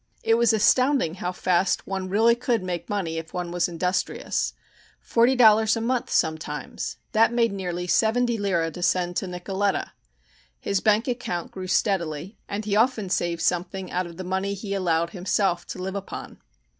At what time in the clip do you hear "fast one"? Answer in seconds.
1.31-2.09